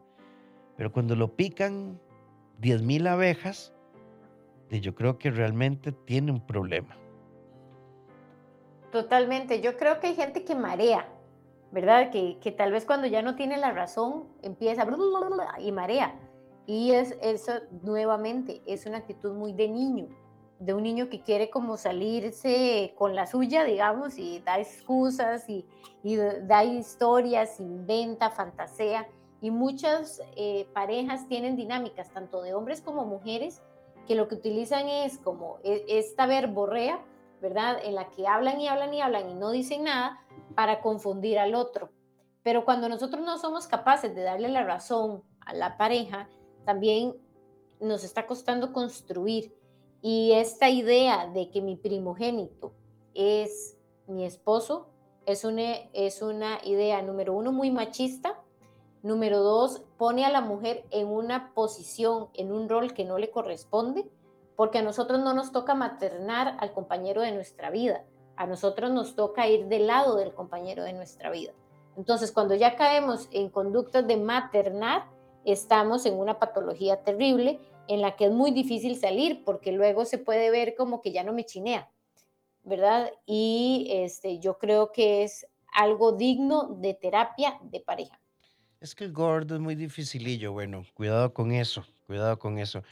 [0.78, 2.00] Pero cuando lo pican
[2.62, 3.74] 10.000 abejas,
[4.70, 6.96] yo creo que realmente tiene un problema.
[8.92, 9.62] Totalmente.
[9.62, 11.08] Yo creo que hay gente que marea,
[11.72, 12.12] ¿verdad?
[12.12, 14.88] Que, que tal vez cuando ya no tiene la razón empieza
[15.60, 16.16] y marea.
[16.66, 20.08] Y es eso nuevamente, es una actitud muy de niño
[20.60, 25.66] de un niño que quiere como salirse con la suya, digamos, y da excusas y,
[26.44, 29.08] da historias, inventa, fantasea.
[29.42, 33.62] Y muchas eh, parejas tienen dinámicas, tanto de hombres como mujeres,
[34.06, 37.00] que lo que utilizan es como e, esta verborrea,
[37.42, 37.80] ¿verdad?
[37.82, 40.20] En la que hablan y hablan y hablan y no dicen nada
[40.56, 41.90] para confundir al otro.
[42.44, 46.28] Pero cuando nosotros no somos capaces de darle la razón a la pareja,
[46.66, 47.16] también
[47.80, 49.54] nos está costando construir
[50.02, 52.74] y esta idea de que mi primogénito
[53.14, 54.88] es mi esposo
[55.30, 58.40] es una, es una idea, número uno, muy machista.
[59.04, 63.30] Número dos, pone a la mujer en una posición, en un rol que no le
[63.30, 64.10] corresponde,
[64.56, 68.04] porque a nosotros no nos toca maternar al compañero de nuestra vida.
[68.38, 71.54] A nosotros nos toca ir del lado del compañero de nuestra vida.
[71.96, 75.06] Entonces, cuando ya caemos en conductas de maternar,
[75.46, 80.20] estamos en una patología terrible en la que es muy difícil salir porque luego se
[80.20, 81.90] puede ver como que ya no me chinea,
[82.64, 83.12] ¿verdad?
[83.26, 88.22] Y este, yo creo que es algo digno de terapia de pareja.
[88.80, 92.84] Es que el gordo es muy dificilillo, bueno, cuidado con eso, cuidado con eso.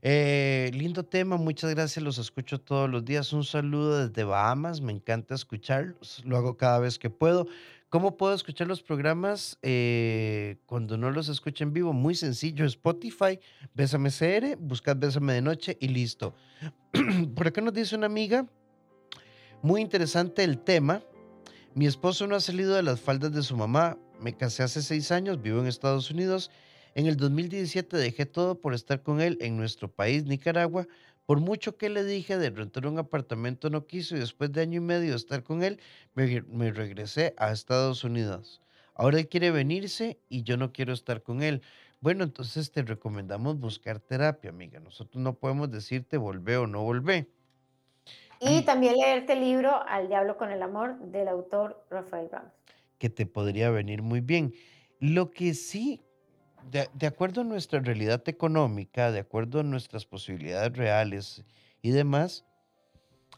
[0.00, 3.32] Eh, lindo tema, muchas gracias, los escucho todos los días.
[3.32, 7.46] Un saludo desde Bahamas, me encanta escucharlos, lo hago cada vez que puedo.
[7.94, 11.92] ¿Cómo puedo escuchar los programas eh, cuando no los escucho en vivo?
[11.92, 13.38] Muy sencillo, Spotify,
[13.72, 16.34] Bésame CR, buscad Bésame de Noche y listo.
[17.36, 18.48] Por acá nos dice una amiga,
[19.62, 21.04] muy interesante el tema.
[21.76, 23.96] Mi esposo no ha salido de las faldas de su mamá.
[24.18, 26.50] Me casé hace seis años, vivo en Estados Unidos.
[26.96, 30.88] En el 2017 dejé todo por estar con él en nuestro país, Nicaragua,
[31.26, 34.78] por mucho que le dije de rentar un apartamento, no quiso y después de año
[34.78, 35.80] y medio de estar con él,
[36.14, 38.60] me, regresé a Estados Unidos.
[38.94, 41.62] Ahora él quiere venirse y yo no quiero estar con él.
[42.00, 44.78] Bueno, entonces te recomendamos buscar terapia, amiga.
[44.80, 47.28] Nosotros no podemos decirte volvé o no volvé.
[48.40, 52.52] Y también leerte el libro Al Diablo con el Amor del autor Rafael Ramos.
[52.98, 54.52] Que te podría venir muy bien.
[55.00, 56.03] Lo que sí
[56.70, 61.44] de, acuerdo a nuestra realidad económica, de acuerdo a nuestras posibilidades reales
[61.82, 62.44] y demás,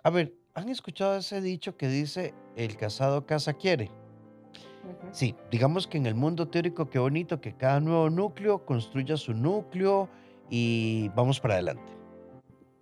[0.02, 3.90] a ver, ¿han escuchado ese dicho que dice el casado casa quiere?
[5.10, 9.34] Sí, digamos que en el mundo teórico, qué bonito que cada nuevo núcleo construya su
[9.34, 10.08] núcleo
[10.48, 11.92] y vamos para adelante.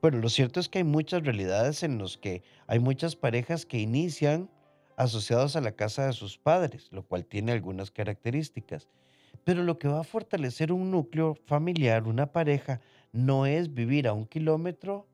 [0.03, 3.79] Bueno, lo cierto es que hay muchas realidades en las que hay muchas parejas que
[3.79, 4.51] inician
[4.97, 8.89] asociados a la casa de sus padres, lo cual tiene algunas características.
[9.43, 12.81] Pero lo que va a fortalecer un núcleo familiar, una pareja,
[13.13, 15.07] no es vivir a un kilómetro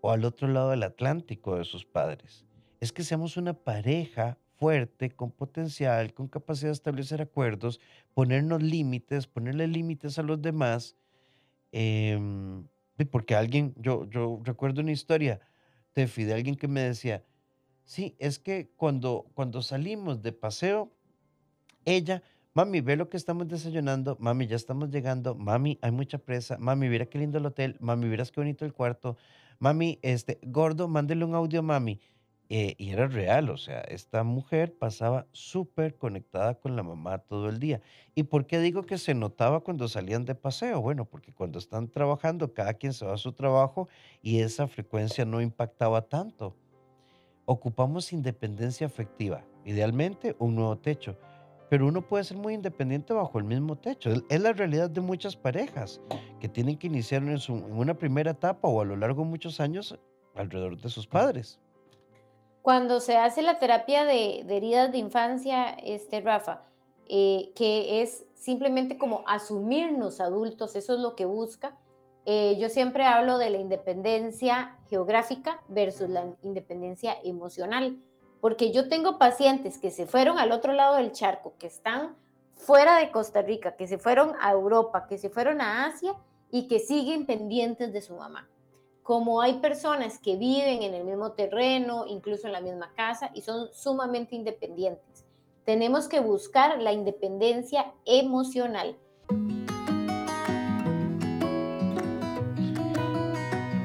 [0.00, 2.46] o al otro lado del Atlántico de sus padres.
[2.80, 7.80] es que seamos una pareja fuerte, con potencial, con capacidad de establecer acuerdos,
[8.14, 10.96] ponernos límites, ponerle límites a los demás.
[11.72, 12.66] em,
[13.10, 15.40] porque alguien, yo, yo recuerdo una historia,
[15.92, 17.24] Tefi, de alguien que me decía,
[17.84, 20.92] sí, es que cuando, cuando salimos de paseo,
[21.84, 22.22] ella,
[22.54, 26.88] mami, ve lo que estamos desayunando, mami, ya estamos llegando, mami, hay mucha presa, mami,
[26.88, 29.16] mira qué lindo el hotel, mami, miras qué bonito el cuarto,
[29.58, 32.00] mami, este, gordo, mándele un audio, mami.
[32.52, 37.48] Eh, y era real, o sea, esta mujer pasaba súper conectada con la mamá todo
[37.48, 37.80] el día.
[38.16, 40.80] ¿Y por qué digo que se notaba cuando salían de paseo?
[40.80, 43.88] Bueno, porque cuando están trabajando, cada quien se va a su trabajo
[44.20, 46.56] y esa frecuencia no impactaba tanto.
[47.44, 51.16] Ocupamos independencia afectiva, idealmente un nuevo techo,
[51.70, 54.10] pero uno puede ser muy independiente bajo el mismo techo.
[54.28, 56.00] Es la realidad de muchas parejas
[56.40, 59.28] que tienen que iniciar en, su- en una primera etapa o a lo largo de
[59.30, 59.98] muchos años
[60.34, 61.58] alrededor de sus padres.
[62.62, 66.64] Cuando se hace la terapia de, de heridas de infancia, este, Rafa,
[67.08, 71.76] eh, que es simplemente como asumirnos adultos, eso es lo que busca.
[72.26, 77.96] eh, yo siempre hablo de la independencia geográfica versus la independencia emocional,
[78.40, 82.16] porque yo tengo pacientes que se fueron al otro lado del charco, que están
[82.54, 86.14] fuera de Costa Rica, que se fueron a Europa, que se fueron a Asia
[86.50, 88.48] y que siguen pendientes de su mamá
[89.10, 93.40] como hay personas que viven en el mismo terreno, incluso en la misma casa, y
[93.40, 95.24] son sumamente independientes.
[95.64, 98.96] Tenemos que buscar la independencia emocional.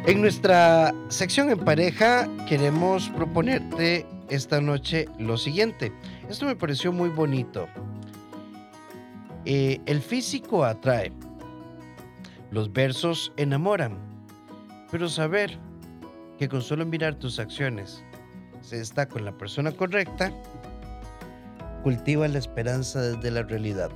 [0.06, 5.92] En nuestra sección en pareja queremos proponerte esta noche lo siguiente.
[6.30, 7.68] Esto me pareció muy bonito.
[9.46, 11.12] Eh, el físico atrae,
[12.52, 13.98] los versos enamoran,
[14.92, 15.58] pero saber
[16.38, 18.04] que con solo mirar tus acciones
[18.62, 20.32] se está con la persona correcta,
[21.84, 23.92] cultiva la esperanza desde la realidad.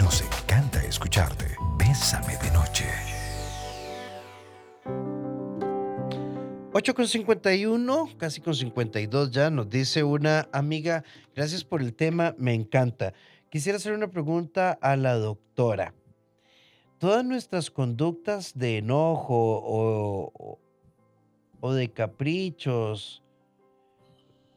[0.00, 1.54] Nos encanta escucharte.
[1.78, 3.13] Bésame de noche.
[6.76, 12.34] 8 con 51, casi con 52 ya, nos dice una amiga, gracias por el tema,
[12.36, 13.14] me encanta.
[13.48, 15.94] Quisiera hacer una pregunta a la doctora.
[16.98, 20.58] Todas nuestras conductas de enojo o-
[21.60, 23.22] o de caprichos,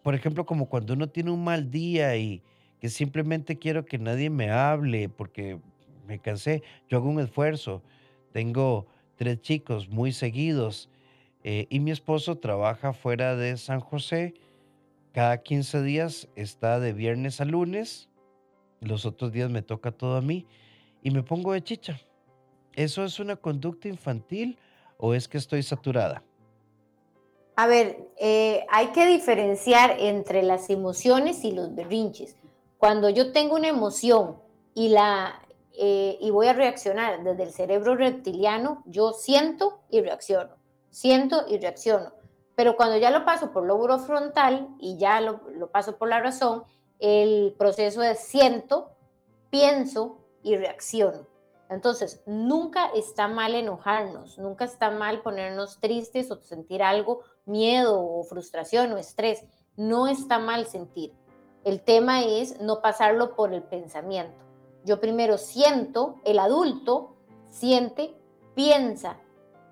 [0.01, 2.41] por ejemplo, como cuando uno tiene un mal día y
[2.81, 5.59] que simplemente quiero que nadie me hable porque
[6.07, 7.83] me cansé, yo hago un esfuerzo,
[8.31, 10.89] tengo tres chicos muy seguidos
[11.49, 14.33] eh, y mi esposo trabaja fuera de San José.
[15.13, 18.09] Cada 15 días está de viernes a lunes.
[18.81, 20.45] Los otros días me toca todo a mí
[21.01, 22.01] y me pongo de chicha.
[22.73, 24.59] ¿Eso es una conducta infantil
[24.97, 26.21] o es que estoy saturada?
[27.55, 32.35] A ver, eh, hay que diferenciar entre las emociones y los berrinches.
[32.77, 34.35] Cuando yo tengo una emoción
[34.73, 35.41] y, la,
[35.79, 40.56] eh, y voy a reaccionar desde el cerebro reptiliano, yo siento y reacciono,
[40.89, 42.13] siento y reacciono.
[42.55, 46.19] Pero cuando ya lo paso por lóbulo frontal y ya lo, lo paso por la
[46.19, 46.63] razón,
[46.99, 48.91] el proceso es siento,
[49.49, 51.27] pienso y reacciono.
[51.69, 58.23] Entonces, nunca está mal enojarnos, nunca está mal ponernos tristes o sentir algo, miedo o
[58.23, 59.43] frustración o estrés.
[59.75, 61.13] No está mal sentir.
[61.65, 64.37] El tema es no pasarlo por el pensamiento.
[64.85, 67.17] Yo primero siento, el adulto
[67.49, 68.15] siente,
[68.55, 69.19] piensa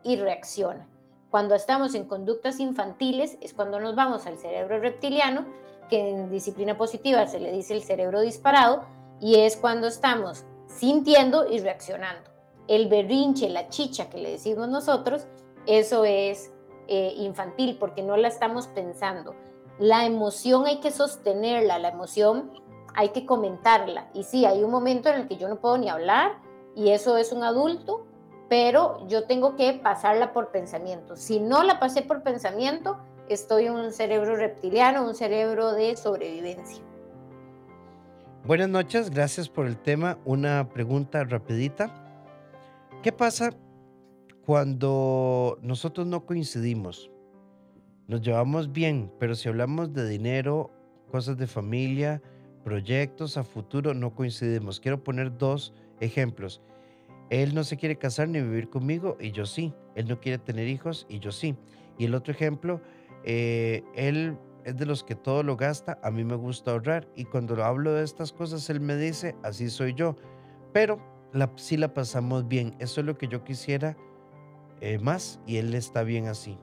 [0.03, 0.89] y reacciona.
[1.35, 5.45] Cuando estamos en conductas infantiles es cuando nos vamos al cerebro reptiliano,
[5.89, 8.85] que en disciplina positiva se le dice el cerebro disparado,
[9.19, 12.29] y es cuando estamos sintiendo y reaccionando.
[12.69, 15.27] El berrinche, la chicha que le decimos nosotros,
[15.67, 16.53] eso es
[16.87, 19.35] eh, infantil porque no la estamos pensando.
[19.77, 22.53] La emoción hay que sostenerla, la emoción
[22.93, 24.09] hay que comentarla.
[24.13, 26.37] Y sí, hay un momento en el que yo no puedo ni hablar
[26.77, 28.05] y eso es un adulto,
[28.49, 31.15] pero yo tengo que pasarla por pensamiento.
[31.15, 32.97] Si no la pasé por pensamiento,
[33.29, 36.83] estoy un cerebro reptiliano, un cerebro de sobrevivencia.
[38.45, 40.19] Buenas noches, gracias por el tema.
[40.23, 41.91] Una pregunta rapidita.
[43.01, 43.51] ¿Qué pasa
[44.45, 47.09] cuando nosotros no coincidimos?
[48.07, 50.69] Nos llevamos bien, pero si hablamos de dinero,
[51.09, 52.21] cosas de familia,
[52.63, 54.79] proyectos a futuro, no coincidimos.
[54.79, 56.61] Quiero poner dos ejemplos.
[57.29, 59.73] Él no se quiere casar ni vivir conmigo y yo sí.
[59.95, 61.55] Él no quiere tener hijos y yo sí.
[61.97, 62.81] Y el otro ejemplo,
[63.23, 67.25] eh, él es de los que todo lo gasta, a mí me gusta ahorrar y
[67.25, 70.15] cuando hablo de estas cosas él me dice, así soy yo,
[70.73, 70.99] pero
[71.33, 73.95] la, sí la pasamos bien, eso es lo que yo quisiera
[74.81, 76.57] eh, más y él está bien así.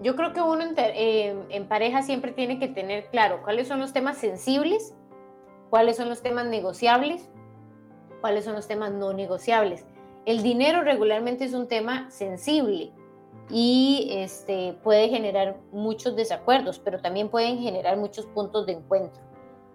[0.00, 3.92] Yo creo que uno en, en pareja siempre tiene que tener claro cuáles son los
[3.92, 4.94] temas sensibles,
[5.70, 7.28] cuáles son los temas negociables,
[8.20, 9.84] cuáles son los temas no negociables.
[10.26, 12.92] El dinero regularmente es un tema sensible
[13.50, 19.22] y este, puede generar muchos desacuerdos, pero también pueden generar muchos puntos de encuentro.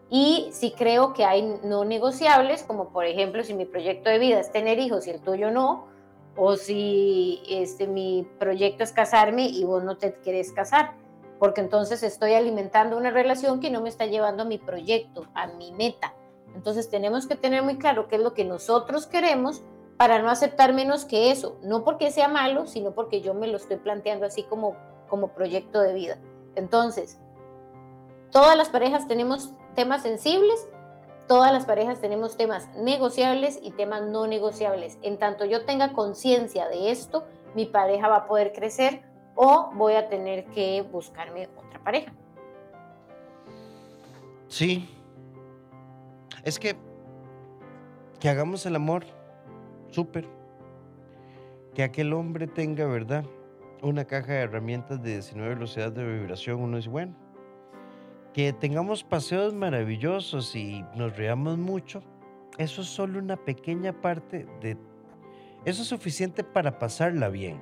[0.09, 4.39] Y si creo que hay no negociables, como por ejemplo si mi proyecto de vida
[4.39, 5.87] es tener hijos y el tuyo no,
[6.35, 10.91] o si este, mi proyecto es casarme y vos no te querés casar,
[11.39, 15.47] porque entonces estoy alimentando una relación que no me está llevando a mi proyecto, a
[15.47, 16.13] mi meta.
[16.56, 19.64] Entonces tenemos que tener muy claro qué es lo que nosotros queremos
[19.97, 23.58] para no aceptar menos que eso, no porque sea malo, sino porque yo me lo
[23.58, 24.76] estoy planteando así como,
[25.08, 26.18] como proyecto de vida.
[26.56, 27.20] Entonces,
[28.32, 30.68] todas las parejas tenemos temas sensibles,
[31.28, 34.97] todas las parejas tenemos temas negociables y temas no negociables.
[35.01, 37.24] En tanto yo tenga conciencia de esto,
[37.56, 39.04] mi pareja va a poder crecer
[39.36, 42.14] o voy a tener que buscarme otra pareja.
[44.47, 44.88] Sí.
[46.43, 46.75] Es que
[48.23, 49.03] que hagamos el amor
[49.91, 50.25] súper.
[51.75, 53.25] Que aquel hombre tenga, ¿verdad?
[53.81, 57.13] Una caja de herramientas de 19 velocidades de vibración, uno es bueno.
[58.33, 62.01] Que tengamos paseos maravillosos y nos reamos mucho,
[62.57, 64.77] eso es solo una pequeña parte de...
[65.65, 67.59] Eso es suficiente para pasarla bien.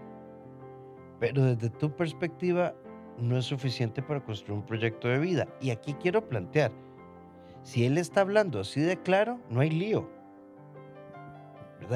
[1.19, 2.75] Pero desde tu perspectiva,
[3.17, 5.47] no es suficiente para construir un proyecto de vida.
[5.59, 6.71] Y aquí quiero plantear,
[7.64, 10.22] si él está hablando así de claro, no hay lío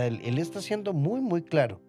[0.04, 1.82] él, está siendo muy, muy claro.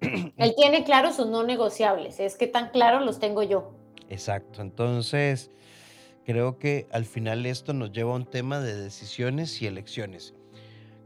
[0.00, 3.72] Él tiene claro sus no negociables, es que tan claro los tengo yo.
[4.08, 5.50] Exacto, entonces
[6.24, 10.34] creo que al final esto nos lleva a un tema de decisiones y elecciones.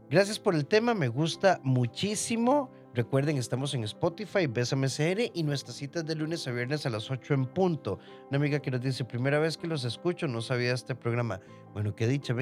[0.09, 2.69] Gracias por el tema, me gusta muchísimo.
[2.93, 7.09] Recuerden, estamos en Spotify, Bésame CR y nuestras citas de lunes a viernes a las
[7.09, 7.99] 8 en punto.
[8.29, 11.39] Una amiga que nos dice, primera vez que los escucho, no sabía este programa.
[11.73, 12.35] Bueno, qué dicha,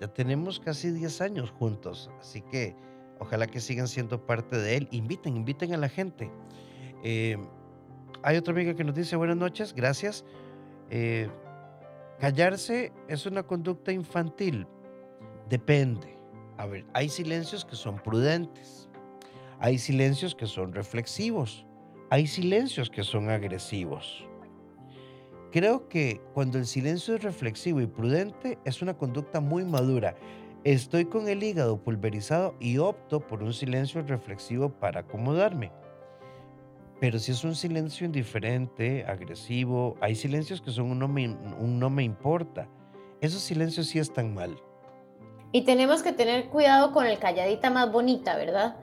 [0.00, 2.76] ya tenemos casi 10 años juntos, así que
[3.20, 4.88] Ojalá que sigan siendo parte de él.
[4.90, 6.30] Inviten, inviten a la gente.
[7.02, 7.36] Eh,
[8.22, 10.24] hay otra amiga que nos dice buenas noches, gracias.
[10.90, 11.28] Eh,
[12.18, 14.66] callarse es una conducta infantil.
[15.48, 16.16] Depende.
[16.56, 18.87] A ver, hay silencios que son prudentes.
[19.60, 21.66] Hay silencios que son reflexivos.
[22.10, 24.24] Hay silencios que son agresivos.
[25.50, 30.14] Creo que cuando el silencio es reflexivo y prudente es una conducta muy madura.
[30.62, 35.72] Estoy con el hígado pulverizado y opto por un silencio reflexivo para acomodarme.
[37.00, 41.80] Pero si es un silencio indiferente, agresivo, hay silencios que son un no me, un
[41.80, 42.68] no me importa.
[43.20, 44.56] Esos silencios sí están mal.
[45.50, 48.76] Y tenemos que tener cuidado con el calladita más bonita, ¿verdad?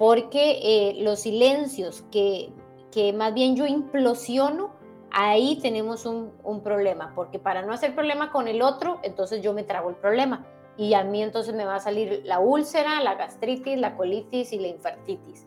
[0.00, 2.48] Porque eh, los silencios que,
[2.90, 4.70] que más bien yo implosiono,
[5.10, 7.12] ahí tenemos un, un problema.
[7.14, 10.46] Porque para no hacer problema con el otro, entonces yo me trago el problema
[10.78, 14.58] y a mí entonces me va a salir la úlcera, la gastritis, la colitis y
[14.58, 15.46] la infartitis.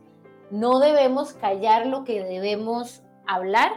[0.52, 3.72] No debemos callar lo que debemos hablar,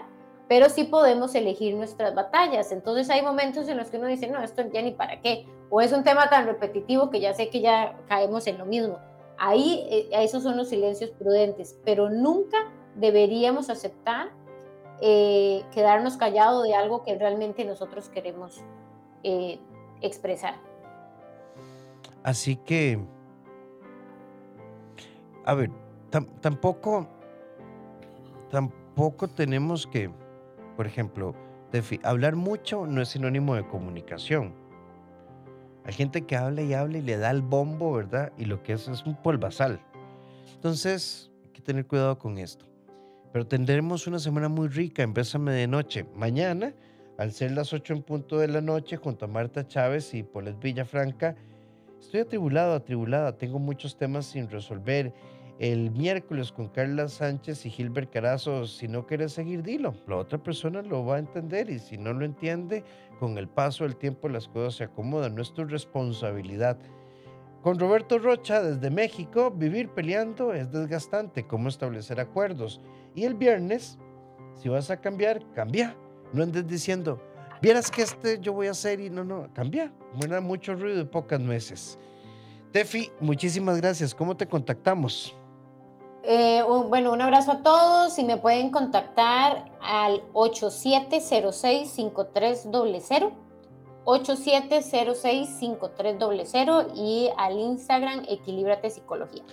[0.46, 2.70] pero sí podemos elegir nuestras batallas.
[2.70, 5.80] Entonces hay momentos en los que uno dice, no, esto ya ni para qué, o
[5.80, 8.98] es un tema tan repetitivo que ya sé que ya caemos en lo mismo.
[9.38, 12.56] Ahí eh, esos son los silencios prudentes, pero nunca
[12.94, 14.30] deberíamos aceptar
[15.00, 18.62] eh, quedarnos callados de algo que realmente nosotros queremos
[19.22, 19.58] eh,
[20.00, 20.54] expresar.
[22.22, 22.98] Así que,
[25.44, 25.70] a ver,
[26.40, 27.06] tampoco,
[28.50, 30.10] tampoco tenemos que,
[30.76, 31.34] por ejemplo,
[32.02, 34.54] hablar mucho no es sinónimo de comunicación.
[35.86, 38.32] Hay gente que habla y habla y le da el bombo, ¿verdad?
[38.36, 39.80] Y lo que es es un polvazal.
[40.54, 42.66] Entonces, hay que tener cuidado con esto.
[43.32, 46.04] Pero tendremos una semana muy rica, empézame de noche.
[46.14, 46.74] Mañana,
[47.18, 50.58] al ser las 8 en punto de la noche, junto a Marta Chávez y Polet
[50.58, 51.36] Villafranca,
[52.00, 55.12] Estoy atribulado, atribulada, tengo muchos temas sin resolver.
[55.58, 59.94] El miércoles con Carla Sánchez y Gilbert Carazo, si no quieres seguir, dilo.
[60.06, 62.84] La otra persona lo va a entender y si no lo entiende,
[63.18, 65.34] con el paso del tiempo las cosas se acomodan.
[65.34, 66.78] No es tu responsabilidad.
[67.62, 71.46] Con Roberto Rocha desde México, vivir peleando es desgastante.
[71.46, 72.82] ¿Cómo establecer acuerdos?
[73.14, 73.98] Y el viernes,
[74.60, 75.96] si vas a cambiar, cambia.
[76.34, 77.18] No andes diciendo,
[77.62, 79.90] vieras que este yo voy a hacer y no, no, cambia.
[80.16, 81.98] Bueno, mucho ruido y pocas nueces.
[82.72, 84.14] Tefi, muchísimas gracias.
[84.14, 85.34] ¿Cómo te contactamos?
[86.28, 93.30] Eh, bueno, un abrazo a todos y me pueden contactar al 8706-5300,
[94.04, 99.44] 8706-5300 y al Instagram Equilibrate Psicología.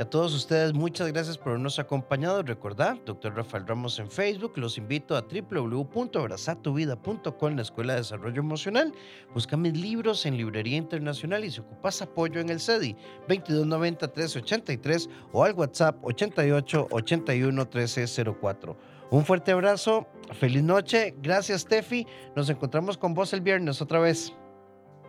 [0.00, 2.42] Y a todos ustedes, muchas gracias por habernos acompañado.
[2.42, 4.56] Recordad, doctor Rafael Ramos en Facebook.
[4.56, 8.94] Los invito a www.abrazatuvida.com, la Escuela de Desarrollo Emocional.
[9.34, 12.96] Busca mis libros en Librería Internacional y si ocupas apoyo en el CEDI,
[13.28, 18.76] 2290-383 o al WhatsApp 88 81 1304.
[19.10, 21.14] Un fuerte abrazo, feliz noche.
[21.20, 22.06] Gracias, Tefi.
[22.34, 24.32] Nos encontramos con vos el viernes otra vez.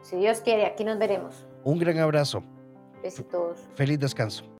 [0.01, 1.47] Si Dios quiere, aquí nos veremos.
[1.63, 2.43] Un gran abrazo.
[3.01, 3.57] Besitos.
[3.75, 4.43] Feliz descanso.